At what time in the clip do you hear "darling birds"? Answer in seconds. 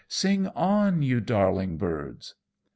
1.21-2.33